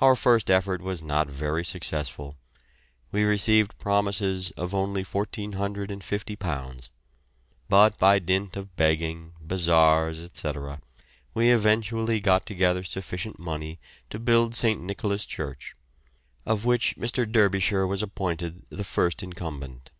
[0.00, 2.36] Our first effort was not very successful,
[3.10, 6.88] we received promises of only £1,450;
[7.68, 10.80] but by dint of begging, bazaars, etc.,
[11.34, 14.80] we eventually got together sufficient money to build St.
[14.80, 15.74] Nicholas' church,
[16.46, 17.26] of which Mr.
[17.28, 19.90] Derbyshire was appointed the first incumbent.